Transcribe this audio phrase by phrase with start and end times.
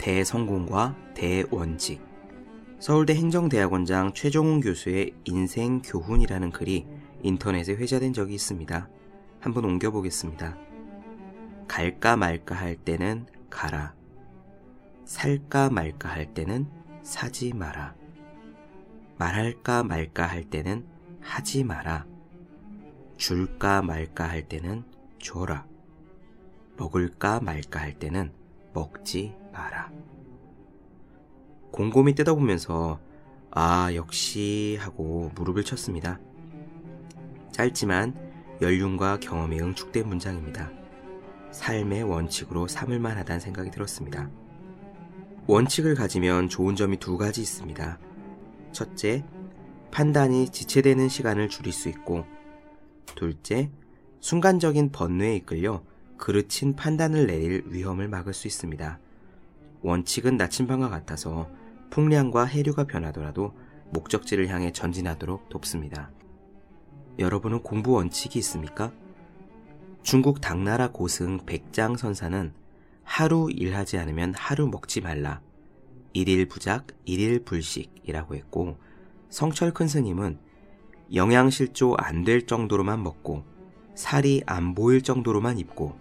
[0.00, 2.00] 대성공과 대원칙
[2.78, 6.86] 서울대 행정대학원장 최종훈 교수의 인생 교훈이라는 글이
[7.22, 8.88] 인터넷에 회자된 적이 있습니다.
[9.40, 10.56] 한번 옮겨보겠습니다.
[11.68, 13.94] 갈까 말까 할 때는 가라.
[15.04, 16.66] 살까 말까 할 때는
[17.02, 17.94] 사지 마라.
[19.18, 20.86] 말할까 말까 할 때는
[21.20, 22.06] 하지 마라.
[23.18, 24.82] 줄까 말까 할 때는
[25.18, 25.66] 줘라.
[26.78, 28.32] 먹을까 말까 할 때는
[28.72, 29.90] 먹지 마라.
[31.72, 33.00] 곰곰이 뜯어보면서
[33.50, 36.20] 아, 역시 하고 무릎을 쳤습니다.
[37.52, 38.14] 짧지만
[38.62, 40.70] 연륜과 경험이 응축된 문장입니다.
[41.50, 44.30] 삶의 원칙으로 삼을 만 하다는 생각이 들었습니다.
[45.46, 47.98] 원칙을 가지면 좋은 점이 두 가지 있습니다.
[48.72, 49.24] 첫째,
[49.90, 52.24] 판단이 지체되는 시간을 줄일 수 있고,
[53.16, 53.70] 둘째,
[54.20, 55.82] 순간적인 번뇌에 이끌려
[56.18, 59.00] 그르친 판단을 내릴 위험을 막을 수 있습니다.
[59.82, 61.48] 원칙은 나침반과 같아서
[61.90, 63.54] 풍량과 해류가 변하더라도
[63.92, 66.10] 목적지를 향해 전진하도록 돕습니다.
[67.18, 68.92] 여러분은 공부 원칙이 있습니까?
[70.02, 72.52] 중국 당나라 고승 백장 선사는
[73.02, 75.40] 하루 일하지 않으면 하루 먹지 말라.
[76.12, 78.78] 일일 부작, 일일 불식이라고 했고,
[79.28, 80.38] 성철 큰 스님은
[81.12, 83.44] 영양실조 안 될 정도로만 먹고,
[83.94, 85.96] 살이 안 보일 정도로만 입고,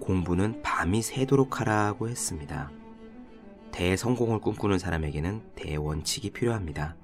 [0.00, 2.70] 공부는 밤이 새도록 하라고 했습니다.
[3.72, 6.94] 대성공을 꿈꾸는 사람에게는 대원칙이 필요합니다.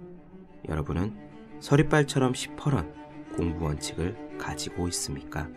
[0.68, 1.16] 여러분은
[1.60, 2.94] 서리빨처럼 시퍼런
[3.34, 5.48] 공부 원칙을 가지고 있습니까?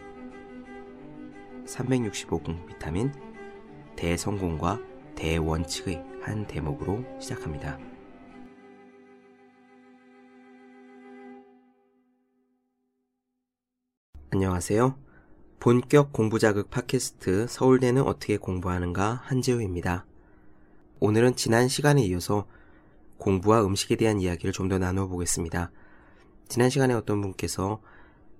[1.65, 3.11] 365공 비타민
[3.95, 4.79] 대성공과
[5.15, 7.77] 대원칙의 한 대목으로 시작합니다.
[14.31, 14.97] 안녕하세요.
[15.59, 20.05] 본격 공부 자극 팟캐스트 서울대는 어떻게 공부하는가 한재우입니다.
[21.03, 22.45] 오늘은 지난 시간에 이어서
[23.17, 25.71] 공부와 음식에 대한 이야기를 좀 더 나누어 보겠습니다.
[26.47, 27.81] 지난 시간에 어떤 분께서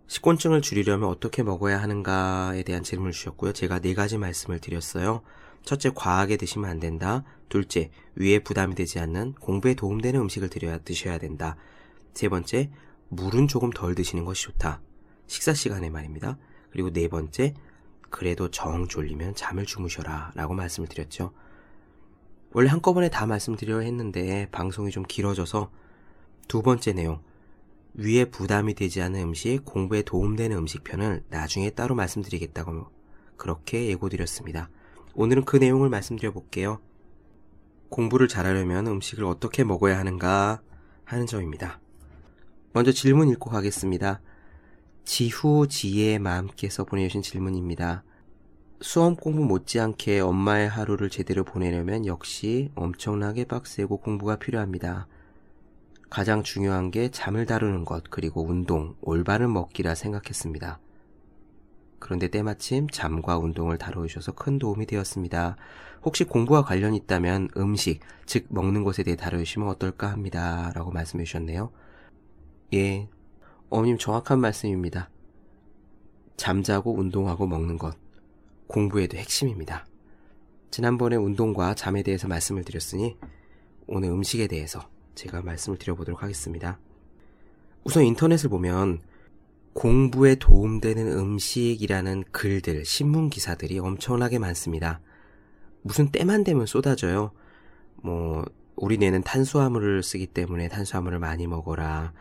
[0.06, 3.54] 식곤증을 줄이려면 어떻게 먹어야 하는가에 대한 질문을 주셨고요.
[3.54, 5.24] 제가 네 가지 말씀을 드렸어요.
[5.64, 7.24] 첫째, 과하게 드시면 안 된다.
[7.50, 11.56] 둘째, 위에 부담이 되지 않는 공부에 도움되는 음식을 드려야 드셔야 된다.
[12.14, 12.70] 세 번째,
[13.10, 14.82] 물은 조금 덜 드시는 것이 좋다.
[15.26, 16.38] 식사 시간에 말입니다.
[16.70, 17.56] 그리고 네 번째,
[18.12, 20.34] 그래도 정 졸리면 잠을 주무셔라.
[20.36, 21.34] 라고 말씀을 드렸죠.
[22.54, 25.72] 원래 한꺼번에 다 말씀드려야 했는데 방송이 좀 길어져서
[26.48, 27.22] 두 번째 내용,
[27.94, 32.88] 위에 부담이 되지 않은 음식, 공부에 도움되는 음식 편을 나중에 따로 말씀드리겠다고
[33.38, 34.70] 그렇게 예고드렸습니다.
[35.14, 36.80] 오늘은 그 내용을 말씀드려 볼게요.
[37.90, 40.62] 공부를 잘하려면 음식을 어떻게 먹어야 하는가
[41.04, 41.80] 하는 점입니다.
[42.74, 44.22] 먼저 질문 읽고 가겠습니다.
[45.04, 48.04] 지후지의 마음께서 보내주신 질문입니다.
[48.82, 55.08] 수험 공부 못지않게 엄마의 하루를 제대로 보내려면 역시 엄청나게 빡세고 공부가 필요합니다.
[56.10, 60.80] 가장 중요한 게 잠을 다루는 것, 그리고 운동, 올바른 먹기라 생각했습니다.
[62.00, 65.58] 그런데 때마침 잠과 운동을 다루셔서 큰 도움이 되었습니다.
[66.04, 70.72] 혹시 공부와 관련이 있다면 음식, 즉 먹는 것에 대해 다루시면 어떨까 합니다.
[70.74, 71.72] 라고 말씀해 주셨네요.
[72.74, 73.08] 예,
[73.70, 75.12] 어머님 정확한 말씀입니다.
[76.36, 77.96] 잠자고 운동하고 먹는 것,
[78.72, 79.86] 공부에도 핵심입니다.
[80.72, 83.18] 지난번에 운동과 잠에 대해서 말씀을 드렸으니
[83.86, 86.80] 오늘 음식에 대해서 제가 말씀을 드려보도록 하겠습니다.
[87.84, 89.02] 우선 인터넷을 보면
[89.74, 95.02] 공부에 도움되는 음식이라는 글들, 신문 기사들이 엄청나게 많습니다.
[95.82, 97.32] 무슨 때만 되면 쏟아져요.
[97.98, 98.46] 뭐,
[98.78, 102.14] 우리 뇌는 탄수화물을 쓰기 때문에 탄수화물을 많이 먹어라.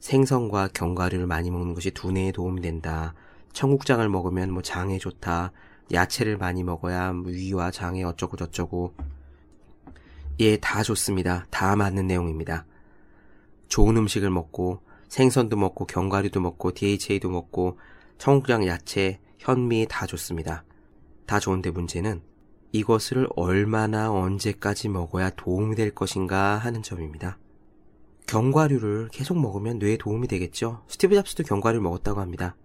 [0.00, 3.14] 생선과 견과류를 많이 먹는 것이 두뇌에 도움이 된다.
[3.54, 5.52] 청국장을 먹으면 뭐 장에 좋다.
[5.92, 8.94] 야채를 많이 먹어야 뭐 위와 장에 어쩌고 저쩌고.
[10.40, 11.46] 예, 다 좋습니다.
[11.50, 12.66] 다 맞는 내용입니다.
[13.68, 17.78] 좋은 음식을 먹고 생선도 먹고 견과류도 먹고 DHA도 먹고
[18.18, 20.64] 청국장, 야채, 현미 다 좋습니다.
[21.26, 22.22] 다 좋은데 문제는
[22.72, 27.38] 이것을 얼마나 언제까지 먹어야 도움이 될 것인가 하는 점입니다.
[28.26, 30.82] 견과류를 계속 먹으면 뇌에 도움이 되겠죠.
[30.88, 32.56] 스티브 잡스도 견과류를 먹었다고 합니다.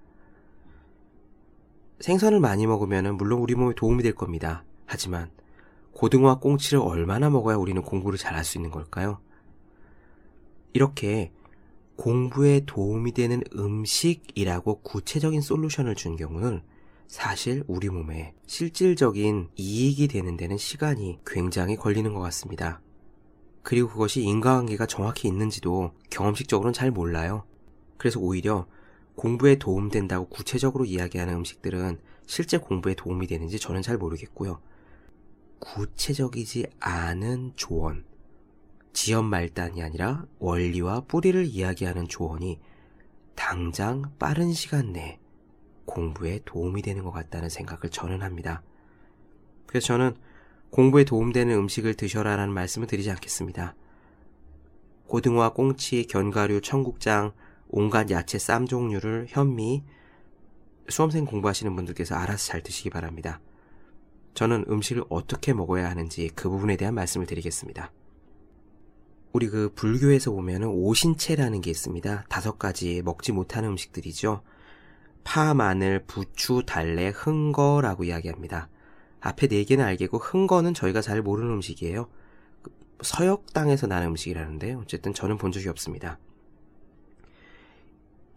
[2.00, 4.63] 생선을 많이 먹으면 물론 우리 몸에 도움이 될 겁니다.
[4.86, 5.30] 하지만
[5.94, 9.19] 고등어와 꽁치를 얼마나 먹어야 우리는 공부를 잘할 수 있는 걸까요?
[10.74, 11.31] 이렇게
[11.98, 16.62] 공부에 도움이 되는 음식이라고 구체적인 솔루션을 준 경우는
[17.07, 22.81] 사실 우리 몸에 실질적인 이익이 되는 데는 시간이 굉장히 걸리는 것 같습니다.
[23.63, 27.44] 그리고 그것이 인과관계가 정확히 있는지도 경험식적으로는 잘 몰라요.
[27.98, 28.68] 그래서 오히려
[29.19, 34.62] 공부에 도움된다고 구체적으로 이야기하는 음식들은 실제 공부에 도움이 되는지 저는 잘 모르겠고요.
[35.60, 38.06] 구체적이지 않은 조언,
[38.94, 42.62] 지연 말단이 아니라 원리와 뿌리를 이야기하는 조언이
[43.36, 45.19] 당장 빠른 시간 내에
[45.83, 48.63] 공부에 도움이 되는 것 같다는 생각을 저는 합니다.
[49.65, 50.15] 그래서 저는
[50.69, 53.75] 공부에 도움되는 음식을 드셔라라는 말씀을 드리지 않겠습니다.
[55.07, 57.33] 고등어와 꽁치, 견과류, 청국장,
[57.69, 59.83] 온갖 야채 쌈 종류를 현미,
[60.89, 63.39] 수험생 공부하시는 분들께서 알아서 잘 드시기 바랍니다.
[64.33, 67.92] 저는 음식을 어떻게 먹어야 하는지 그 부분에 대한 말씀을 드리겠습니다.
[69.31, 72.25] 우리 그 불교에서 보면은 오신채라는 게 있습니다.
[72.27, 74.42] 다섯 가지 먹지 못하는 음식들이죠.
[75.24, 78.69] 파, 마늘, 부추, 달래, 흥거라고 이야기합니다.
[79.19, 82.10] 앞에 네 개는 알겠고 흥거는 저희가 잘 모르는 음식이에요.
[83.01, 86.18] 서역 땅에서 나는 음식이라는데 어쨌든 저는 본 적이 없습니다.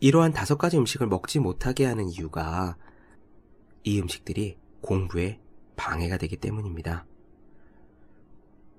[0.03, 2.77] 이러한 다섯 가지 음식을 먹지 못하게 하는 이유가
[3.85, 5.41] 이 음식들이 공부에
[5.77, 7.07] 방해가 되기 때문입니다.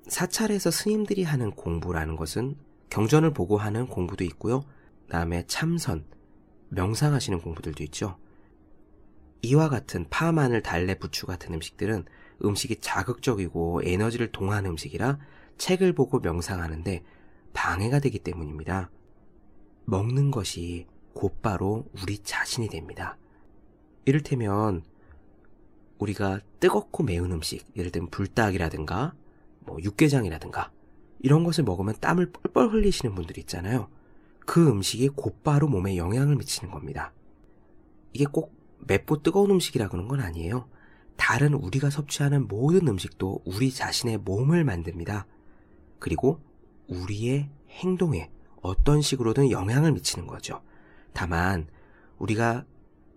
[0.09, 2.57] 사찰에서 스님들이 하는 공부라는 것은
[2.89, 4.65] 경전을 보고 하는 공부도 있고요.
[5.09, 6.03] 다음에 참선,
[6.67, 8.17] 명상하시는 공부들도 있죠.
[9.43, 12.03] 이와 같은 파, 마늘, 달래, 부추 같은 음식들은
[12.43, 15.19] 음식이 자극적이고 에너지를 동하는 음식이라
[15.57, 17.01] 책을 보고 명상하는데
[17.53, 18.91] 방해가 되기 때문입니다.
[19.85, 23.17] 먹는 것이 곧바로 우리 자신이 됩니다.
[24.05, 24.83] 이를테면
[25.97, 29.13] 우리가 뜨겁고 매운 음식, 예를 들면 불닭이라든가
[29.59, 30.71] 뭐 육개장이라든가
[31.19, 33.87] 이런 것을 먹으면 땀을 뻘뻘 흘리시는 분들이 있잖아요.
[34.45, 37.13] 그 음식이 곧바로 몸에 영향을 미치는 겁니다.
[38.11, 38.53] 이게 꼭
[38.87, 40.67] 맵고 뜨거운 음식이라 그런 건 아니에요.
[41.15, 45.25] 다른 우리가 섭취하는 모든 음식도 우리 자신의 몸을 만듭니다.
[45.99, 46.41] 그리고
[46.87, 48.29] 우리의 행동에
[48.61, 50.61] 어떤 식으로든 영향을 미치는 거죠.
[51.13, 51.67] 다만
[52.17, 52.65] 우리가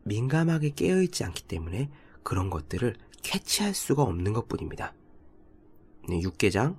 [0.04, 1.90] 민감하게 깨어있지 않기 때문에
[2.22, 4.94] 그런 것들을 캐치할 수가 없는 것 뿐입니다.
[6.08, 6.78] 네, 육개장,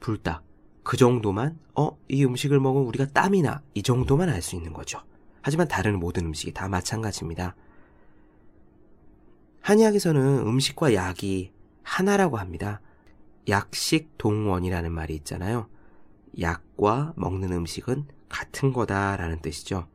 [0.00, 0.44] 불닭,
[0.82, 3.62] 그 정도만, 어, 이 음식을 먹으면 우리가 땀이 나.
[3.74, 5.00] 이 정도만 알 수 있는 거죠.
[5.42, 7.54] 하지만 다른 모든 음식이 다 마찬가지입니다.
[9.60, 11.52] 한의학에서는 음식과 약이
[11.82, 12.80] 하나라고 합니다.
[13.48, 15.68] 약식 동원이라는 말이 있잖아요.
[16.40, 19.88] 약과 먹는 음식은 같은 거다라는 뜻이죠.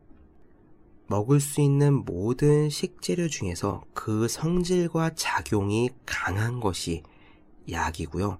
[1.07, 7.03] 먹을 수 있는 모든 식재료 중에서 그 성질과 작용이 강한 것이
[7.69, 8.39] 약이고요.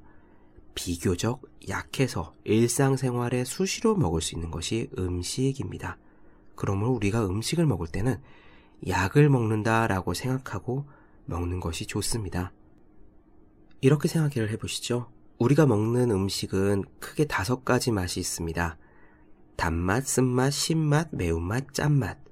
[0.74, 5.98] 비교적 약해서 일상생활에 수시로 먹을 수 있는 것이 음식입니다.
[6.56, 8.20] 그러므로 우리가 음식을 먹을 때는
[8.88, 10.86] 약을 먹는다라고 생각하고
[11.26, 12.52] 먹는 것이 좋습니다.
[13.82, 15.10] 이렇게 생각을 해보시죠.
[15.38, 18.78] 우리가 먹는 음식은 크게 다섯 가지 맛이 있습니다.
[19.56, 22.25] 단맛, 쓴맛, 신맛, 매운맛, 짠맛.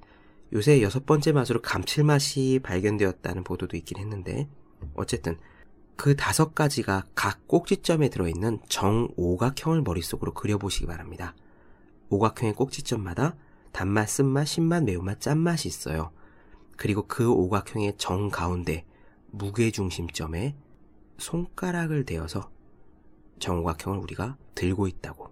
[0.54, 4.48] 요새 여섯 번째 맛으로 감칠맛이 발견되었다는 보도도 있긴 했는데,
[4.94, 5.38] 어쨌든
[5.96, 11.36] 그 다섯 가지가 각 꼭지점에 들어있는 정오각형을 머릿속으로 그려보시기 바랍니다.
[12.10, 13.36] 오각형의 꼭지점마다
[13.72, 16.12] 단맛, 쓴맛, 신맛, 매운맛, 짠맛이 있어요.
[16.78, 18.86] 그리고 그 오각형의 정 가운데
[19.32, 20.56] 무게중심점에
[21.18, 22.52] 손가락을 대어서
[23.40, 25.30] 정오각형을 우리가 들고 있다고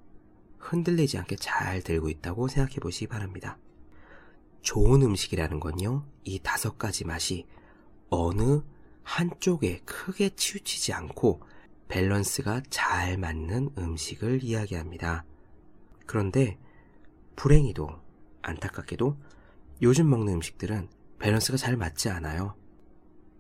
[0.58, 3.58] 흔들리지 않게 잘 들고 있다고 생각해 보시기 바랍니다.
[4.62, 7.48] 좋은 음식이라는 건요, 이 다섯 가지 맛이
[8.10, 8.62] 어느
[9.04, 11.42] 한쪽에 크게 치우치지 않고
[11.88, 15.26] 밸런스가 잘 맞는 음식을 이야기합니다.
[16.06, 16.58] 그런데
[17.36, 17.90] 불행히도
[18.42, 19.18] 안타깝게도
[19.82, 20.90] 요즘 먹는 음식들은
[21.20, 22.56] 밸런스가 잘 맞지 않아요.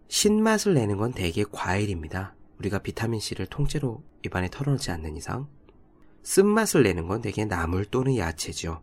[0.07, 2.35] 신맛을 내는 건 대개 과일입니다.
[2.59, 5.47] 우리가 비타민C를 통째로 입안에 털어놓지 않는 이상.
[6.23, 8.81] 쓴맛을 내는 건 대개 나물 또는 야채죠.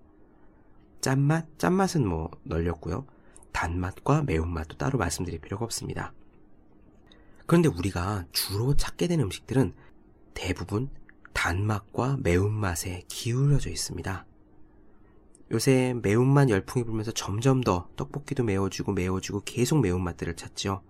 [1.00, 3.06] 짠맛, 짠맛은 뭐 널렸고요.
[3.52, 6.12] 단맛과 매운맛도 따로 말씀드릴 필요가 없습니다.
[7.46, 9.72] 그런데 우리가 주로 찾게 된 음식들은
[10.34, 10.90] 대부분
[11.32, 14.26] 단맛과 매운맛에 기울여져 있습니다.
[15.52, 20.82] 요새 매운맛 열풍이 불면서 점점 더 떡볶이도 매워지고 매워지고 계속 매운맛들을 찾죠.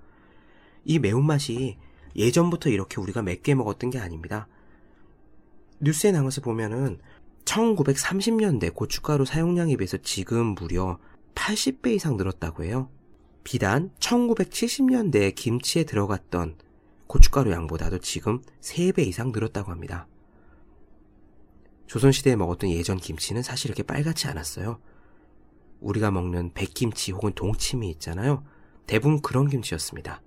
[0.85, 1.79] 이 매운맛이
[2.17, 4.49] 예전부터 이렇게 우리가 맵게 먹었던 게 아닙니다.
[5.81, 6.99] 뉴스에 나온 것을 보면은
[7.49, 10.99] 1930년대 고춧가루 사용량에 비해서 지금 무려
[11.35, 12.91] 80배 이상 늘었다고 해요.
[13.43, 16.57] 비단 1970년대 김치에 들어갔던
[17.07, 20.07] 고춧가루 양보다도 지금 3배 이상 늘었다고 합니다.
[21.87, 24.79] 조선시대에 먹었던 예전 김치는 사실 이렇게 빨갛지 않았어요.
[25.81, 28.45] 우리가 먹는 백김치 혹은 동치미 있잖아요.
[28.87, 30.21] 대부분 그런 김치였습니다.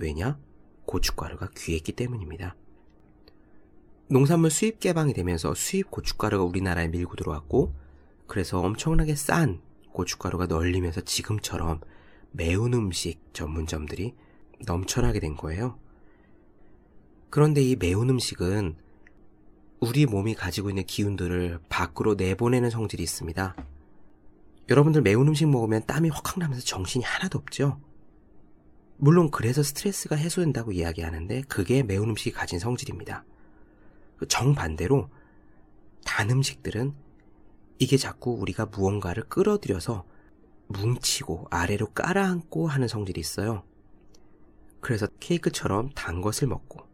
[0.00, 0.38] 왜냐?
[0.84, 2.56] 고춧가루가 귀했기 때문입니다.
[4.12, 7.72] 농산물 수입 개방이 되면서 수입 고춧가루가 우리나라에 밀고 들어왔고,
[8.26, 11.80] 그래서 엄청나게 싼 고춧가루가 널리면서 지금처럼
[12.30, 14.14] 매운 음식 전문점들이
[14.66, 15.78] 넘쳐나게 된 거예요.
[17.30, 18.76] 그런데 이 매운 음식은
[19.80, 23.56] 우리 몸이 가지고 있는 기운들을 밖으로 내보내는 성질이 있습니다.
[24.68, 27.80] 여러분들 매운 음식 먹으면 땀이 확확 나면서 정신이 하나도 없죠?
[28.98, 33.24] 물론 그래서 스트레스가 해소된다고 이야기하는데 그게 매운 음식이 가진 성질입니다.
[34.26, 35.08] 정반대로
[36.04, 36.94] 단 음식들은
[37.78, 40.04] 이게 자꾸 우리가 무언가를 끌어들여서
[40.68, 43.64] 뭉치고 아래로 깔아앉고 하는 성질이 있어요.
[44.80, 46.86] 그래서 케이크처럼 단 것을 먹고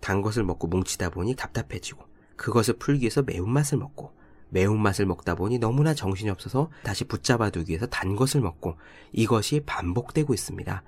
[0.00, 2.04] 단 것을 먹고 뭉치다 보니 답답해지고
[2.36, 4.12] 그것을 풀기 위해서 매운맛을 먹고
[4.50, 8.76] 매운맛을 먹다 보니 너무나 정신이 없어서 다시 붙잡아 두기 위해서 단 것을 먹고
[9.12, 10.82] 이것이 반복되고 있습니다.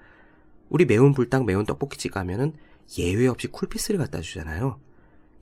[0.69, 2.55] 우리 매운 불닭, 매운 떡볶이집 가면은
[2.99, 4.79] 예외 없이 쿨피스를 갖다 주잖아요.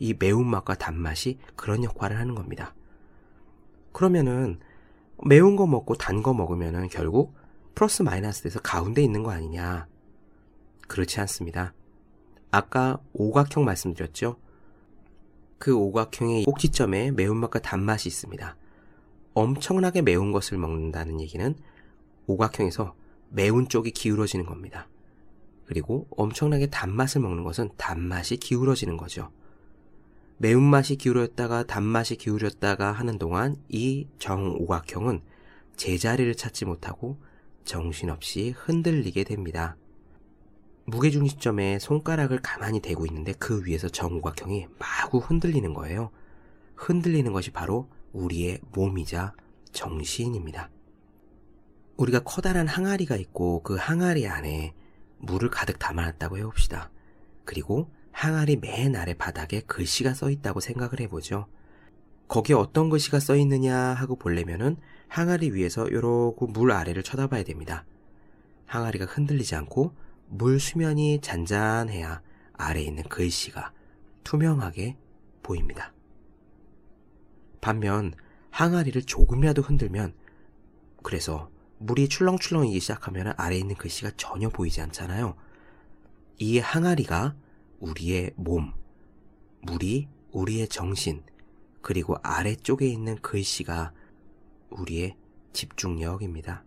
[0.02, 2.74] 이 매운맛과 단맛이 그런 역할을 하는 겁니다.
[3.92, 4.58] 그러면은
[5.24, 7.36] 매운 거 먹고 단 거 먹으면은 결국
[7.76, 9.86] 플러스 마이너스 돼서 가운데 있는 거 아니냐.
[10.88, 11.72] 그렇지 않습니다.
[12.50, 14.38] 아까 오각형 말씀드렸죠?
[15.58, 18.56] 그 오각형의 꼭지점에 매운맛과 단맛이 있습니다.
[19.34, 21.54] 엄청나게 매운 것을 먹는다는 얘기는
[22.26, 22.96] 오각형에서
[23.28, 24.88] 매운 쪽이 기울어지는 겁니다.
[25.64, 29.30] 그리고 엄청나게 단맛을 먹는 것은 단맛이 기울어지는 거죠.
[30.42, 35.20] 매운맛이 기울였다가 단맛이 기울였다가 하는 동안 이 정오각형은
[35.76, 37.22] 제자리를 찾지 못하고
[37.64, 39.76] 정신없이 흔들리게 됩니다.
[40.86, 46.10] 무게중심점에 손가락을 가만히 대고 있는데 그 위에서 정오각형이 마구 흔들리는 거예요.
[46.74, 49.34] 흔들리는 것이 바로 우리의 몸이자
[49.70, 50.70] 정신입니다.
[51.96, 54.74] 우리가 커다란 항아리가 있고 그 항아리 안에
[55.18, 56.90] 물을 가득 담아놨다고 해봅시다.
[57.44, 61.46] 그리고 항아리 맨 아래 바닥에 글씨가 써 있다고 생각을 해보죠.
[62.28, 64.76] 거기에 어떤 글씨가 써 있느냐 하고 보려면은
[65.08, 67.84] 항아리 위에서 요러고 물 아래를 쳐다봐야 됩니다.
[68.66, 69.94] 항아리가 흔들리지 않고
[70.28, 72.22] 물 수면이 잔잔해야
[72.54, 73.72] 아래에 있는 글씨가
[74.24, 74.96] 투명하게
[75.42, 75.92] 보입니다.
[77.60, 78.14] 반면
[78.50, 80.14] 항아리를 조금이라도 흔들면
[81.02, 85.34] 그래서 물이 출렁출렁이기 시작하면 아래에 있는 글씨가 전혀 보이지 않잖아요.
[86.38, 87.34] 이 항아리가
[87.82, 88.72] 우리의 몸,
[89.62, 91.22] 물이 우리의 정신,
[91.82, 93.92] 그리고 아래쪽에 있는 글씨가
[94.70, 95.16] 우리의
[95.52, 96.64] 집중력입니다.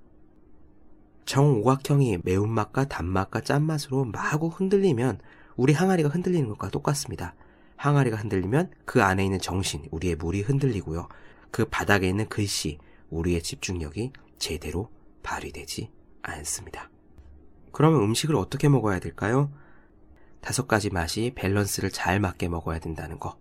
[1.23, 5.19] 정오각형이 매운맛과 단맛과 짠맛으로 마구 흔들리면
[5.55, 7.33] 우리 항아리가 흔들리는 것과 똑같습니다.
[7.77, 11.07] 항아리가 흔들리면 그 안에 있는 정신, 우리의 물이 흔들리고요.
[11.49, 12.77] 그 바닥에 있는 글씨,
[13.09, 14.89] 우리의 집중력이 제대로
[15.23, 15.89] 발휘되지
[16.21, 16.89] 않습니다.
[17.71, 19.51] 그러면 음식을 어떻게 먹어야 될까요?
[20.45, 23.35] 다섯 가지 맛이 밸런스를 잘 맞게 먹어야 된다는 거.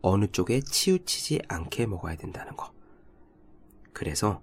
[0.00, 2.72] 어느 쪽에 치우치지 않게 먹어야 된다는 거.
[3.92, 4.40] 그래서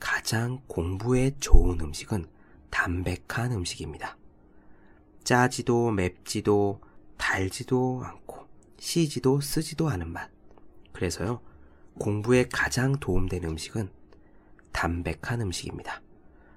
[0.00, 2.26] 가장 공부에 좋은 음식은
[2.70, 4.18] 담백한 음식입니다.
[5.22, 6.80] 짜지도 맵지도
[7.16, 10.28] 달지도 않고 시지도 쓰지도 않은 맛.
[10.92, 11.40] 그래서요,
[12.00, 13.90] 공부에 가장 도움되는 음식은
[14.72, 16.02] 담백한 음식입니다.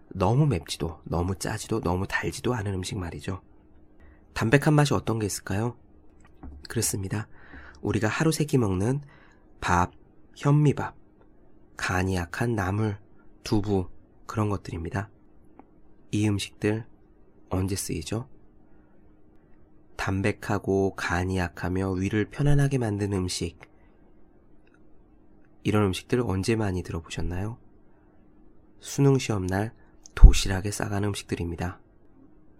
[0.08, 3.44] 너무 맵지도, 너무 짜지도, 너무 달지도 않은 음식 말이죠.
[4.34, 5.76] 담백한 맛이 어떤 게 있을까요?
[6.68, 7.28] 그렇습니다.
[7.82, 9.02] 우리가 하루 세 끼 먹는
[9.60, 9.92] 밥,
[10.36, 10.96] 현미밥,
[11.78, 12.98] 간이 약한 나물,
[13.44, 13.90] 두부,
[14.26, 15.10] 그런 것들입니다.
[16.12, 16.86] 이 음식들
[17.50, 18.30] 언제 쓰이죠?
[19.96, 23.60] 담백하고 간이 약하며 위를 편안하게 만드는 음식.
[25.64, 27.58] 이런 음식들 언제 많이 들어보셨나요?
[28.80, 29.74] 수능 시험 날
[30.16, 31.80] 도시락에 싸가는 음식들입니다.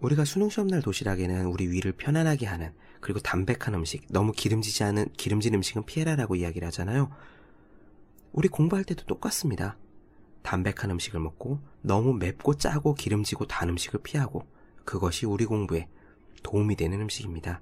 [0.00, 5.54] 우리가 수능 시험날 도시락에는 우리 위를 편안하게 하는 그리고 담백한 음식, 너무 기름지지 않은 기름진
[5.54, 7.10] 음식은 피해라라고 이야기를 하잖아요.
[8.32, 9.76] 우리 공부할 때도 똑같습니다.
[10.42, 14.46] 담백한 음식을 먹고 너무 맵고 짜고 기름지고 단 음식을 피하고
[14.84, 15.88] 그것이 우리 공부에
[16.42, 17.60] 도움이 되는 음식입니다.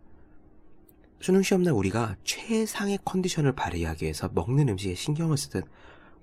[1.21, 5.65] 수능 시험날 우리가 최상의 컨디션을 발휘하기 위해서 먹는 음식에 신경을 쓰듯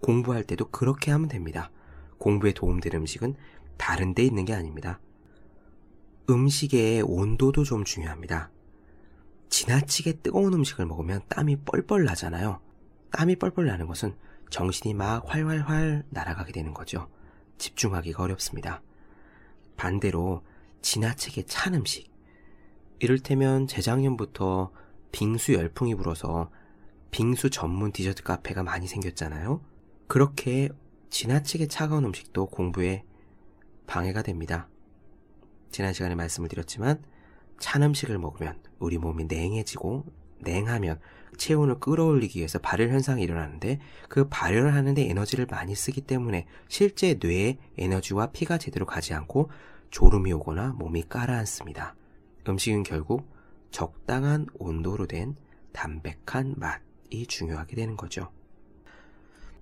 [0.02, 1.72] 공부할 때도 그렇게 하면 됩니다.
[2.18, 3.36] 공부에 도움되는 음식은
[3.76, 5.02] 다른 데 있는 게 아닙니다.
[6.30, 8.50] 음식의 온도도 좀 중요합니다.
[9.50, 12.62] 지나치게 뜨거운 음식을 먹으면 땀이 뻘뻘 나잖아요.
[13.12, 14.16] 땀이 뻘뻘 나는 것은
[14.50, 17.08] 정신이 막 활활활 날아가게 되는 거죠.
[17.58, 18.82] 집중하기가 어렵습니다.
[19.78, 20.44] 반대로
[20.82, 22.12] 지나치게 찬 음식.
[23.00, 24.72] 이를테면 재작년부터
[25.12, 26.50] 빙수 열풍이 불어서
[27.12, 29.62] 빙수 전문 디저트 카페가 많이 생겼잖아요.
[30.08, 30.70] 그렇게
[31.10, 33.04] 지나치게 차가운 음식도 공부에
[33.88, 34.68] 방해가 됩니다.
[35.76, 37.04] 지난 시간에 말씀을 드렸지만
[37.60, 40.06] 찬 음식을 먹으면 우리 몸이 냉해지고
[40.40, 41.02] 냉하면
[41.36, 47.58] 체온을 끌어올리기 위해서 발열 현상이 일어나는데 그 발열을 하는데 에너지를 많이 쓰기 때문에 실제 뇌에
[47.78, 49.50] 에너지와 피가 제대로 가지 않고
[49.90, 51.94] 졸음이 오거나 몸이 가라앉습니다.
[52.48, 53.30] 음식은 결국
[53.70, 55.36] 적당한 온도로 된
[55.74, 58.32] 담백한 맛이 중요하게 되는 거죠.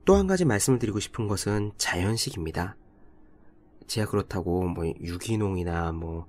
[0.05, 2.75] 또 한 가지 말씀을 드리고 싶은 것은 자연식입니다.
[3.87, 6.27] 제가 그렇다고 뭐 유기농이나 뭐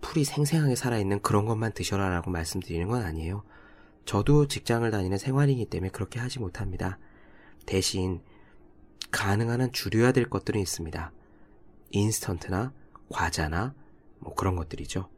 [0.00, 3.44] 풀이 생생하게 살아있는 그런 것만 드셔라 라고 말씀드리는 건 아니에요.
[4.04, 6.98] 저도 직장을 다니는 생활이기 때문에 그렇게 하지 못합니다.
[7.66, 8.20] 대신
[9.10, 11.12] 가능한 한 줄여야 될 것들은 있습니다.
[11.90, 12.72] 인스턴트나
[13.08, 13.74] 과자나
[14.18, 15.08] 뭐 그런 것들이죠.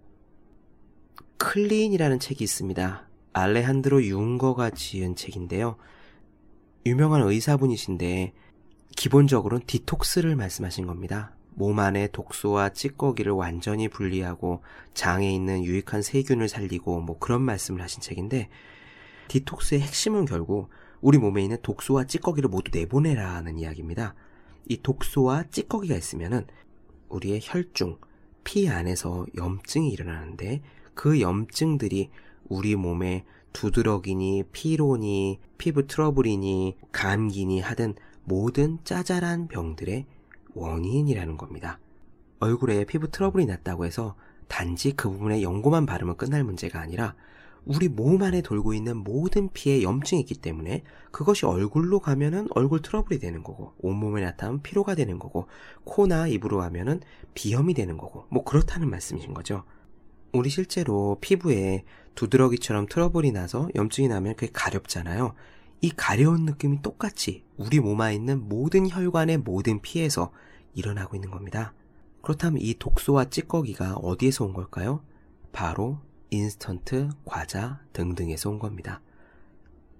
[1.39, 3.09] 클린이라는 책이 있습니다.
[3.33, 5.77] 알레한드로 융거가 지은 책인데요.
[6.87, 8.35] 유명한 의사분이신데
[8.97, 11.34] 기본적으로는 디톡스를 말씀하신 겁니다.
[11.55, 18.01] 몸 안에 독소와 찌꺼기를 완전히 분리하고 장에 있는 유익한 세균을 살리고 뭐 그런 말씀을 하신
[18.01, 18.49] 책인데
[19.29, 20.69] 디톡스의 핵심은 결국
[21.01, 24.15] 우리 몸에 있는 독소와 찌꺼기를 모두 내보내라는 이야기입니다.
[24.69, 26.47] 이 독소와 찌꺼기가 있으면은
[27.09, 27.99] 우리의 혈중,
[28.43, 30.63] 피 안에서 염증이 일어나는데
[30.95, 32.11] 그 염증들이
[32.49, 37.95] 우리 몸에 두드러기니 피로니 피부 트러블이니 감기니 하든
[38.25, 40.07] 모든 짜잘한 병들의
[40.55, 41.79] 원인이라는 겁니다.
[42.41, 44.17] 얼굴에 피부 트러블이 났다고 해서
[44.49, 47.15] 단지 그 부분에 연고만 바르면 끝날 문제가 아니라
[47.65, 53.19] 우리 몸 안에 돌고 있는 모든 피에 염증이 있기 때문에 그것이 얼굴로 가면은 얼굴 트러블이
[53.19, 55.47] 되는 거고 온몸에 나타나면 피로가 되는 거고
[55.85, 57.01] 코나 입으로 가면은
[57.33, 59.65] 비염이 되는 거고 뭐 그렇다는 말씀이신 거죠.
[60.33, 61.85] 우리 실제로 피부에
[62.17, 65.35] 두드러기처럼 트러블이 나서 염증이 나면 그게 가렵잖아요.
[65.85, 70.33] 이 가려운 느낌이 똑같이 우리 몸 안에 있는 모든 혈관의 모든 피에서
[70.73, 71.75] 일어나고 있는 겁니다.
[72.23, 75.05] 그렇다면 이 독소와 찌꺼기가 어디에서 온 걸까요?
[75.53, 75.99] 바로
[76.31, 79.03] 인스턴트, 과자 등등에서 온 겁니다.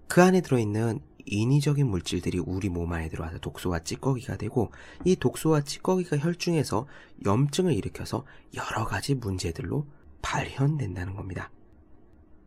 [0.09, 4.73] 그 안에 들어있는 인위적인 물질들이 우리 몸 안에 들어와서 독소와 찌꺼기가 되고
[5.05, 6.87] 이 독소와 찌꺼기가 혈중에서
[7.27, 8.25] 염증을 일으켜서
[8.55, 9.87] 여러 가지 문제들로
[10.23, 11.51] 발현된다는 겁니다.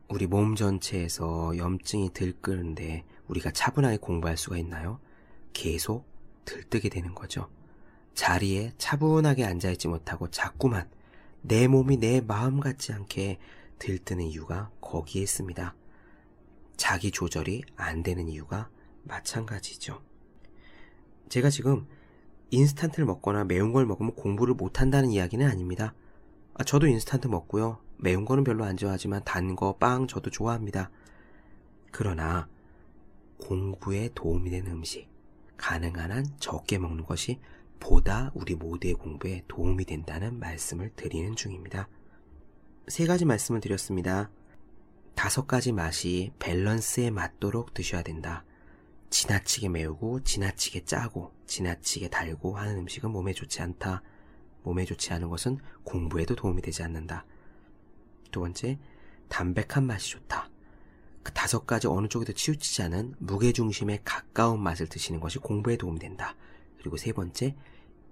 [0.10, 5.00] 우리 몸 전체에서 염증이 들끓는데 우리가 차분하게 공부할 수가 있나요?
[5.54, 6.06] 계속
[6.46, 7.50] 들뜨게 되는 거죠.
[8.13, 10.90] 자리에 차분하게 앉아있지 못하고 자꾸만
[11.42, 13.38] 내 몸이 내 마음 같지 않게
[13.80, 15.76] 들뜨는 이유가 거기에 있습니다.
[16.78, 18.70] 자기 조절이 안 되는 이유가
[19.04, 20.02] 마찬가지죠.
[21.30, 21.88] 제가 지금
[22.50, 25.94] 인스턴트를 먹거나 매운 걸 먹으면 공부를 못 한다는 이야기는 아닙니다.
[26.54, 27.80] 아, 저도 인스턴트 먹고요.
[27.98, 30.90] 매운 거는 별로 안 좋아하지만 단 거, 빵 저도 좋아합니다.
[31.92, 32.48] 그러나
[33.38, 35.10] 공부에 도움이 되는 음식,
[35.58, 37.39] 가능한 한 적게 먹는 것이
[37.80, 41.88] 보다 우리 모두의 공부에 도움이 된다는 말씀을 드리는 중입니다.
[42.88, 44.30] 세 가지 말씀을 드렸습니다.
[45.15, 48.45] 다섯 가지 맛이 밸런스에 맞도록 드셔야 된다.
[49.10, 54.04] 지나치게 매우고, 지나치게 짜고, 지나치게 달고 하는 음식은 몸에 좋지 않다.
[54.63, 57.26] 몸에 좋지 않은 것은 공부에도 도움이 되지 않는다.
[58.32, 58.78] 두 번째,
[59.30, 60.50] 담백한 맛이 좋다.
[61.28, 66.38] 그 다섯 가지 어느 쪽에도 치우치지 않은 무게중심에 가까운 맛을 드시는 것이 공부에 도움이 된다.
[66.80, 67.54] 그리고 세 번째,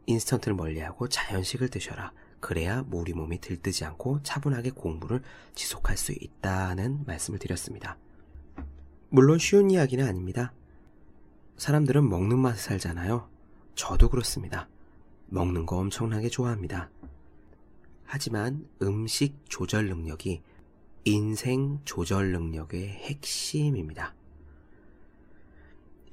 [0.05, 2.11] 인스턴트를 멀리하고 자연식을 드셔라.
[2.41, 5.21] 그래야 우리 몸이 들뜨지 않고 차분하게 공부를
[5.53, 7.97] 지속할 수 있다는 말씀을 드렸습니다.
[9.07, 10.51] 물론 쉬운 이야기는 아닙니다.
[11.55, 13.29] 사람들은 먹는 맛에 살잖아요.
[13.75, 14.67] 저도 그렇습니다.
[15.27, 16.89] 먹는 거 엄청나게 좋아합니다.
[18.03, 20.41] 하지만 음식 조절 능력이
[21.07, 24.15] 인생 조절 능력의 핵심입니다.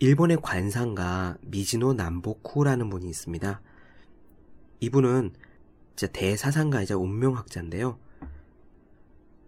[0.01, 3.63] 일본의 관상가 미즈노 남보쿠라는 분이 있습니다.
[4.81, 5.33] 이분은
[5.97, 7.99] 진짜 대사상가이자 운명학자인데요.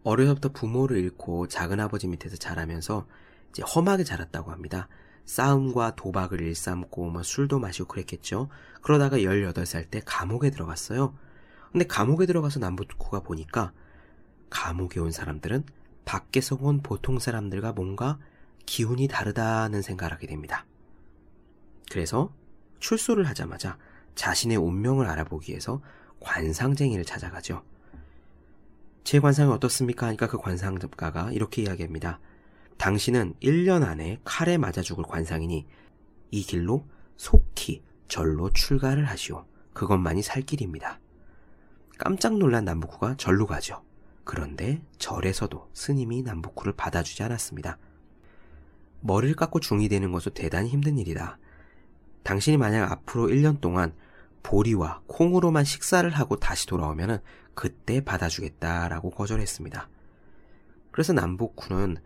[0.02, 3.06] 어려서부터 부모를 잃고 작은아버지 밑에서 자라면서
[3.50, 4.88] 이제 험하게 자랐다고 합니다.
[5.26, 8.48] 싸움과 도박을 일삼고 뭐 술도 마시고 그랬겠죠.
[8.80, 11.14] 그러다가 18살 때 감옥에 들어갔어요.
[11.70, 13.74] 근데 감옥에 들어가서 남부쿠가 보니까
[14.54, 15.64] 감옥에 온 사람들은
[16.04, 18.18] 밖에서 본 보통 사람들과 뭔가
[18.66, 20.64] 기운이 다르다는 생각을 하게 됩니다.
[21.90, 22.32] 그래서
[22.78, 23.76] 출소를 하자마자
[24.14, 25.82] 자신의 운명을 알아보기 위해서
[26.20, 27.62] 관상쟁이를 찾아가죠.
[29.02, 30.06] 제 관상이 어떻습니까?
[30.06, 32.20] 하니까 그 관상가가 이렇게 이야기합니다.
[32.78, 35.66] 당신은 1년 안에 칼에 맞아 죽을 관상이니
[36.30, 36.86] 이 길로
[37.16, 39.46] 속히 절로 출가를 하시오.
[39.72, 41.00] 그것만이 살 길입니다.
[41.98, 43.82] 깜짝 놀란 남북구가 절로 가죠.
[44.24, 47.78] 그런데 절에서도 스님이 남북구를 받아주지 않았습니다.
[49.00, 51.38] 머리를 깎고 중이 되는 것은 대단히 힘든 일이다.
[52.22, 53.94] 당신이 만약 앞으로 1년 동안
[54.42, 57.20] 보리와 콩으로만 식사를 하고 다시 돌아오면
[57.54, 59.88] 그때 받아주겠다라고 거절했습니다.
[60.90, 61.98] 그래서 남북군은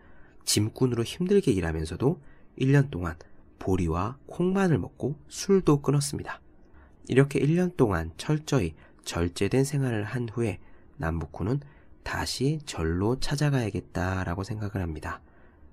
[0.43, 2.21] 짐꾼으로 힘들게 일하면서도
[2.59, 3.15] 1년 동안
[3.59, 6.41] 보리와 콩만을 먹고 술도 끊었습니다.
[7.07, 10.59] 이렇게 1년 동안 철저히 절제된 생활을 한 후에
[10.97, 11.61] 남북군은
[12.09, 15.21] 다시 절로 찾아가야겠다라고 생각을 합니다.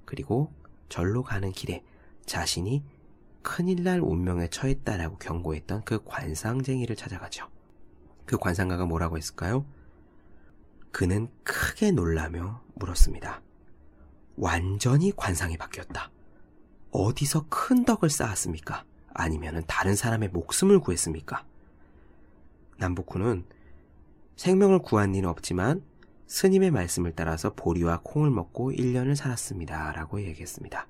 [0.05, 0.53] 그리고
[0.91, 1.83] 절로 가는 길에
[2.27, 2.85] 자신이
[3.41, 7.49] 큰일 날 운명에 처했다라고 경고했던 그 관상쟁이를 찾아가죠.
[8.27, 9.65] 그 관상가가 뭐라고 했을까요?
[10.93, 13.41] 그는 크게 놀라며 물었습니다.
[14.37, 16.11] 완전히 관상이 바뀌었다.
[16.91, 18.85] 어디서 큰 덕을 쌓았습니까?
[19.15, 21.47] 아니면 다른 사람의 목숨을 구했습니까?
[22.77, 23.47] 남북후는
[24.37, 25.83] 생명을 구한 일은 없지만
[26.27, 29.93] 스님의 말씀을 따라서 보리와 콩을 먹고 1년을 살았습니다.
[29.93, 30.89] 라고 얘기했습니다.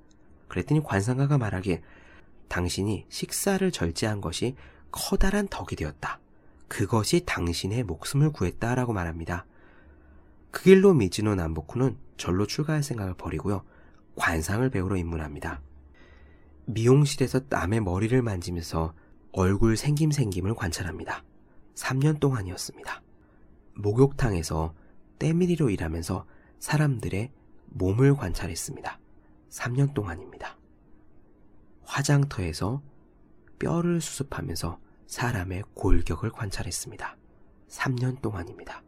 [0.49, 1.83] 그랬더니 관상가가 말하길
[2.49, 4.55] 당신이 식사를 절제한 것이
[4.91, 6.21] 커다란 덕이 되었다.
[6.69, 9.47] 그것이 당신의 목숨을 구했다 라고 말합니다.
[10.51, 13.63] 그 길로 미즈노 남보쿠는 절로 출가할 생각을 버리고요.
[14.17, 15.61] 관상을 배우러 입문합니다.
[16.65, 18.95] 미용실에서 남의 머리를 만지면서
[19.33, 21.23] 얼굴 생김생김을 관찰합니다.
[21.75, 23.03] 3년 동안이었습니다.
[23.75, 24.75] 목욕탕에서
[25.19, 26.27] 때밀이로 일하면서
[26.59, 27.33] 사람들의
[27.67, 28.99] 몸을 관찰했습니다.
[29.51, 30.57] 3년 동안입니다.
[31.85, 32.83] 화장터에서
[33.59, 37.17] 뼈를 수습하면서 사람의 골격을 관찰했습니다.
[37.69, 38.83] 3년 동안입니다.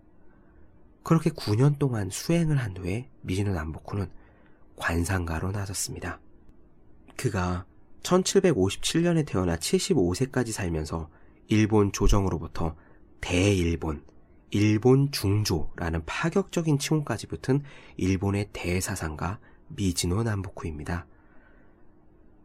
[1.03, 4.11] 그렇게 9년 동안 수행을 한 후에 미즈노 남보쿠는
[4.77, 6.21] 관상가로 나섰습니다.
[7.17, 7.65] 그가
[8.03, 11.09] 1757년에 태어나 75세까지 살면서
[11.49, 12.77] 일본 조정으로부터
[13.21, 14.05] 대일본,
[14.51, 17.63] 일본 중조라는 파격적인 칭호까지 붙은
[17.97, 21.07] 일본의 대사상가 미즈노 남보쿠입니다.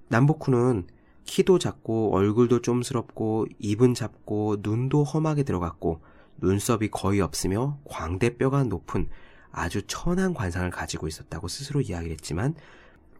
[0.09, 0.87] 남보쿠는
[1.25, 6.01] 키도 작고 얼굴도 좀스럽고 입은 작고 눈도 험하게 들어갔고
[6.37, 9.07] 눈썹이 거의 없으며 광대뼈가 높은
[9.51, 12.55] 아주 천한 관상을 가지고 있었다고 스스로 이야기를 했지만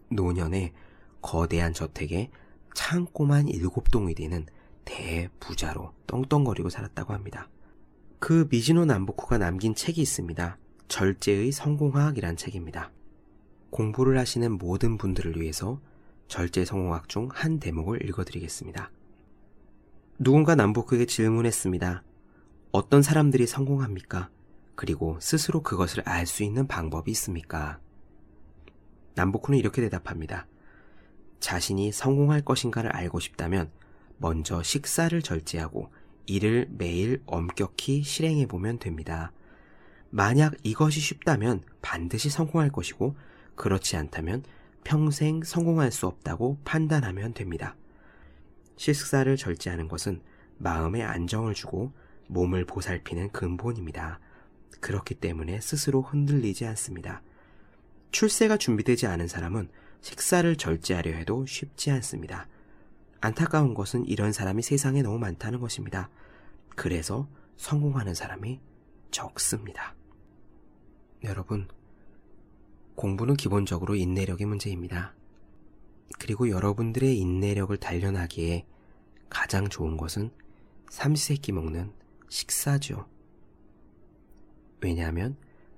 [0.10, 0.74] 노년에
[1.22, 2.32] 거대한 저택에
[2.74, 4.46] 창고만 일곱 동이 되는
[4.84, 7.48] 대부자로 떵떵거리고 살았다고 합니다.
[8.26, 10.58] 그 미즈노 남보쿠가 남긴 책이 있습니다.
[10.88, 12.90] 절제의 성공학이란 책입니다.
[13.70, 15.82] 공부를 하시는 모든 분들을 위해서
[16.30, 18.92] 절제 성공학 중 한 대목을 읽어드리겠습니다.
[20.20, 22.02] 누군가 남보쿠에게 질문했습니다.
[22.72, 24.30] 어떤 사람들이 성공합니까?
[24.76, 27.82] 그리고 스스로 그것을 알 수 있는 방법이 있습니까?
[29.16, 30.48] 남보쿠는 이렇게 대답합니다.
[31.42, 33.70] 자신이 성공할 것인가를 알고 싶다면
[34.18, 35.92] 먼저 식사를 절제하고
[36.26, 39.32] 이를 매일 엄격히 실행해 보면 됩니다.
[40.10, 43.16] 만약 이것이 쉽다면 반드시 성공할 것이고
[43.56, 44.44] 그렇지 않다면
[44.84, 47.76] 평생 성공할 수 없다고 판단하면 됩니다.
[48.76, 50.22] 식사를 절제하는 것은
[50.58, 51.94] 마음에 안정을 주고
[52.28, 54.20] 몸을 보살피는 근본입니다.
[54.80, 57.22] 그렇기 때문에 스스로 흔들리지 않습니다.
[58.12, 59.70] 출세가 준비되지 않은 사람은
[60.02, 62.48] 식사를 절제하려 해도 쉽지 않습니다.
[63.24, 66.10] 안타까운 것은 이런 사람이 세상에 너무 많다는 것입니다.
[66.76, 68.60] 그래서 성공하는 사람이
[69.12, 69.96] 적습니다.
[71.24, 71.70] 여러분,
[72.96, 75.14] 공부는 기본적으로 인내력의 문제입니다.
[76.20, 78.66] 그리고 여러분들의 인내력을 단련하기에
[79.30, 80.30] 가장 좋은 것은
[80.90, 81.94] 삼시세끼 먹는
[82.28, 83.08] 식사죠.
[84.82, 85.38] 왜냐하면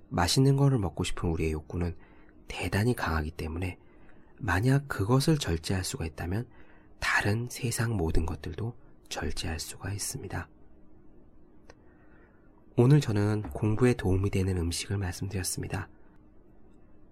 [0.09, 1.95] 맛있는 거를 먹고 싶은 우리의 욕구는
[2.47, 3.77] 대단히 강하기 때문에
[4.39, 6.47] 만약 그것을 절제할 수가 있다면
[7.07, 8.75] 다른 세상 모든 것들도
[9.09, 10.49] 절제할 수가 있습니다.
[12.77, 15.87] 오늘 저는 공부에 도움이 되는 음식을 말씀드렸습니다.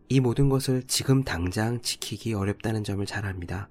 [0.10, 3.69] 이 모든 것을 지금 당장 지키기 어렵다는 점을 잘 압니다.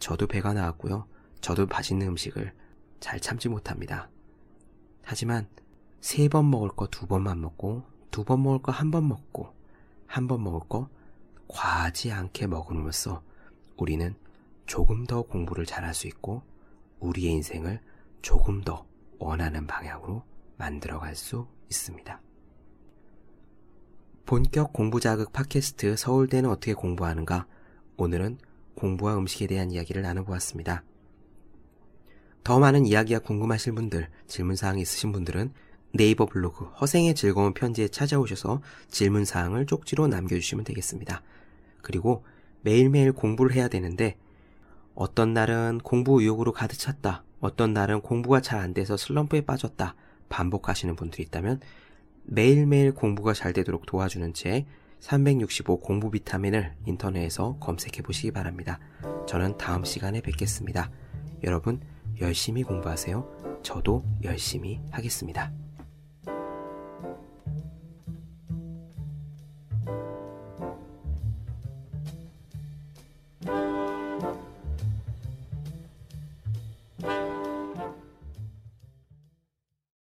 [0.00, 1.06] 저도 배가 나왔고요.
[1.40, 2.52] 저도 맛있는 음식을
[2.98, 4.10] 잘 참지 못합니다.
[5.04, 5.46] 하지만
[6.00, 9.54] 세 번 먹을 거 두 번만 먹고, 두 번 먹을 거 한 번 먹고,
[10.08, 10.88] 한 번 먹을 거
[11.46, 13.22] 과하지 않게 먹음으로써
[13.76, 14.16] 우리는
[14.66, 16.42] 조금 더 공부를 잘할 수 있고
[17.00, 17.80] 우리의 인생을
[18.22, 18.86] 조금 더
[19.18, 20.22] 원하는 방향으로
[20.56, 22.20] 만들어 갈 수 있습니다.
[24.26, 27.46] 본격 공부 자극 팟캐스트 서울대는 어떻게 공부하는가?
[27.96, 28.38] 오늘은
[28.74, 30.82] 공부와 음식에 대한 이야기를 나눠보았습니다.
[32.42, 35.52] 더 많은 이야기가 궁금하실 분들, 질문사항이 있으신 분들은
[35.92, 41.22] 네이버 블로그 허생의 즐거운 편지에 찾아오셔서 질문사항을 쪽지로 남겨주시면 되겠습니다.
[41.82, 42.24] 그리고
[42.62, 44.16] 매일매일 공부를 해야 되는데
[44.94, 47.24] 어떤 날은 공부 의욕으로 가득 찼다.
[47.40, 49.94] 어떤 날은 공부가 잘 안 돼서 슬럼프에 빠졌다.
[50.28, 51.60] 반복하시는 분들이 있다면
[52.24, 54.66] 매일매일 공부가 잘 되도록 도와주는 책
[55.00, 58.78] 365 공부 비타민을 인터넷에서 검색해 보시기 바랍니다.
[59.26, 60.90] 저는 다음 시간에 뵙겠습니다.
[61.42, 61.80] 여러분
[62.20, 63.60] 열심히 공부하세요.
[63.62, 65.63] 저도 열심히 하겠습니다.